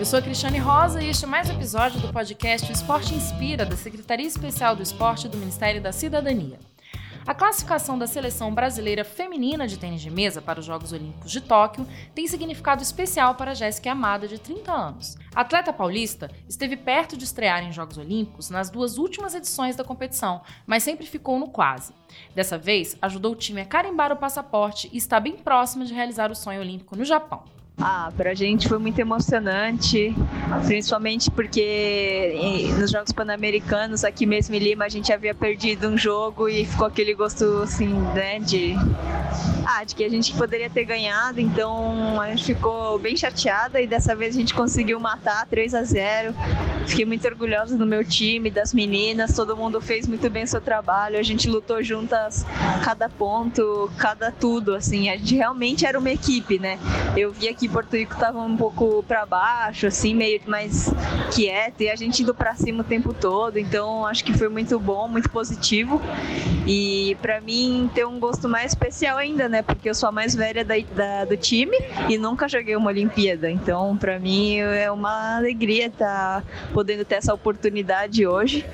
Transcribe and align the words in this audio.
Eu 0.00 0.06
sou 0.06 0.18
a 0.18 0.22
Cristiane 0.22 0.56
Rosa 0.56 1.02
e 1.02 1.10
este 1.10 1.26
é 1.26 1.28
mais 1.28 1.50
um 1.50 1.52
episódio 1.52 2.00
do 2.00 2.10
podcast 2.10 2.66
O 2.66 2.72
Esporte 2.72 3.14
Inspira, 3.14 3.66
da 3.66 3.76
Secretaria 3.76 4.26
Especial 4.26 4.74
do 4.74 4.82
Esporte 4.82 5.28
do 5.28 5.36
Ministério 5.36 5.78
da 5.78 5.92
Cidadania. 5.92 6.58
A 7.26 7.34
classificação 7.34 7.98
da 7.98 8.06
seleção 8.06 8.54
brasileira 8.54 9.04
feminina 9.04 9.68
de 9.68 9.78
tênis 9.78 10.00
de 10.00 10.10
mesa 10.10 10.40
para 10.40 10.58
os 10.58 10.64
Jogos 10.64 10.94
Olímpicos 10.94 11.30
de 11.30 11.42
Tóquio 11.42 11.86
tem 12.14 12.26
significado 12.26 12.82
especial 12.82 13.34
para 13.34 13.52
Jéssica 13.52 13.92
Amada, 13.92 14.26
de 14.26 14.38
30 14.38 14.72
anos. 14.72 15.18
A 15.34 15.42
atleta 15.42 15.70
paulista 15.70 16.30
esteve 16.48 16.78
perto 16.78 17.14
de 17.14 17.24
estrear 17.24 17.62
em 17.62 17.70
Jogos 17.70 17.98
Olímpicos 17.98 18.48
nas 18.48 18.70
duas 18.70 18.96
últimas 18.96 19.34
edições 19.34 19.76
da 19.76 19.84
competição, 19.84 20.40
mas 20.66 20.82
sempre 20.82 21.04
ficou 21.04 21.38
no 21.38 21.48
quase. 21.50 21.92
Dessa 22.34 22.56
vez, 22.56 22.96
ajudou 23.02 23.32
o 23.32 23.36
time 23.36 23.60
a 23.60 23.66
carimbar 23.66 24.10
o 24.12 24.16
passaporte 24.16 24.88
e 24.94 24.96
está 24.96 25.20
bem 25.20 25.36
próxima 25.36 25.84
de 25.84 25.92
realizar 25.92 26.30
o 26.30 26.34
sonho 26.34 26.62
olímpico 26.62 26.96
no 26.96 27.04
Japão. 27.04 27.59
Ah, 27.82 28.12
pra 28.14 28.34
gente 28.34 28.68
foi 28.68 28.78
muito 28.78 28.98
emocionante, 28.98 30.14
principalmente 30.66 31.30
porque 31.30 32.68
nos 32.78 32.90
Jogos 32.90 33.10
Pan-Americanos, 33.10 34.04
aqui 34.04 34.26
mesmo 34.26 34.54
em 34.54 34.58
Lima, 34.58 34.84
a 34.84 34.88
gente 34.88 35.10
havia 35.10 35.34
perdido 35.34 35.88
um 35.88 35.96
jogo 35.96 36.46
e 36.46 36.66
ficou 36.66 36.86
aquele 36.86 37.14
gosto, 37.14 37.44
assim, 37.62 37.88
né, 37.88 38.38
de... 38.38 38.74
Ah, 39.66 39.84
de 39.84 39.94
que 39.94 40.04
a 40.04 40.08
gente 40.10 40.34
poderia 40.34 40.68
ter 40.68 40.84
ganhado, 40.84 41.40
então 41.40 42.20
a 42.20 42.28
gente 42.28 42.44
ficou 42.44 42.98
bem 42.98 43.16
chateada 43.16 43.80
e 43.80 43.86
dessa 43.86 44.14
vez 44.14 44.34
a 44.36 44.40
gente 44.40 44.52
conseguiu 44.52 44.98
matar 44.98 45.46
3 45.46 45.74
a 45.74 45.84
0 45.84 46.34
Fiquei 46.86 47.04
muito 47.04 47.26
orgulhosa 47.26 47.78
do 47.78 47.86
meu 47.86 48.04
time, 48.04 48.50
das 48.50 48.74
meninas, 48.74 49.34
todo 49.34 49.56
mundo 49.56 49.80
fez 49.80 50.08
muito 50.08 50.28
bem 50.28 50.42
o 50.42 50.46
seu 50.46 50.60
trabalho, 50.60 51.18
a 51.18 51.22
gente 51.22 51.48
lutou 51.48 51.82
juntas 51.84 52.44
cada 52.82 53.08
ponto, 53.08 53.90
cada 53.96 54.32
tudo, 54.32 54.74
assim, 54.74 55.08
a 55.08 55.16
gente 55.16 55.36
realmente 55.36 55.86
era 55.86 55.98
uma 55.98 56.10
equipe, 56.10 56.58
né? 56.58 56.78
Eu 57.16 57.30
vi 57.32 57.48
aqui 57.48 57.68
Porto 57.70 57.96
Rico 57.96 58.16
tava 58.18 58.40
um 58.40 58.56
pouco 58.56 59.02
para 59.02 59.24
baixo, 59.24 59.86
assim, 59.86 60.14
meio 60.14 60.40
mais 60.46 60.92
quieto, 61.32 61.82
e 61.82 61.90
a 61.90 61.96
gente 61.96 62.22
indo 62.22 62.34
para 62.34 62.54
cima 62.54 62.80
o 62.82 62.84
tempo 62.84 63.14
todo, 63.14 63.58
então 63.58 64.06
acho 64.06 64.24
que 64.24 64.32
foi 64.36 64.48
muito 64.48 64.78
bom, 64.78 65.08
muito 65.08 65.30
positivo. 65.30 66.00
E 66.66 67.16
para 67.22 67.40
mim 67.40 67.90
ter 67.94 68.06
um 68.06 68.18
gosto 68.18 68.48
mais 68.48 68.72
especial 68.72 69.16
ainda, 69.16 69.48
né? 69.48 69.62
Porque 69.62 69.88
eu 69.88 69.94
sou 69.94 70.08
a 70.08 70.12
mais 70.12 70.34
velha 70.34 70.64
da, 70.64 70.74
da 70.94 71.24
do 71.24 71.36
time 71.36 71.76
e 72.08 72.18
nunca 72.18 72.48
joguei 72.48 72.76
uma 72.76 72.90
Olimpíada, 72.90 73.50
então 73.50 73.96
para 73.96 74.18
mim 74.18 74.58
é 74.58 74.90
uma 74.90 75.36
alegria 75.36 75.86
estar 75.86 76.42
tá 76.42 76.46
podendo 76.72 77.04
ter 77.04 77.16
essa 77.16 77.32
oportunidade 77.32 78.26
hoje. 78.26 78.64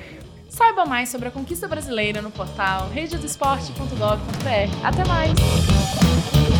Saiba 0.49 0.87
mais 0.87 1.11
sobre 1.11 1.29
a 1.29 1.31
conquista 1.31 1.69
brasileira 1.69 2.23
no 2.23 2.31
portal 2.31 2.89
rededosport.gov.br. 2.89 4.87
Até 4.87 5.05
mais! 5.05 6.56